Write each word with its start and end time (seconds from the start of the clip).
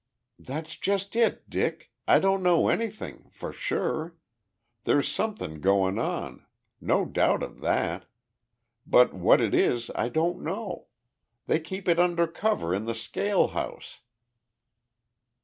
"That's 0.39 0.77
just 0.77 1.15
it, 1.15 1.47
Dick. 1.47 1.91
I 2.07 2.17
don't 2.17 2.41
know 2.41 2.69
anything 2.69 3.29
for 3.29 3.53
sure. 3.53 4.15
There's 4.85 5.07
something 5.07 5.61
goin' 5.61 5.99
on. 5.99 6.43
No 6.79 7.05
doubt 7.05 7.43
of 7.43 7.59
that. 7.59 8.05
But 8.87 9.13
what 9.13 9.39
it 9.39 9.53
is 9.53 9.91
I 9.93 10.09
don't 10.09 10.41
know. 10.41 10.87
They 11.45 11.59
keep 11.59 11.87
it 11.87 11.99
under 11.99 12.25
cover 12.25 12.73
in 12.73 12.85
the 12.85 12.95
scale 12.95 13.49
house." 13.49 13.99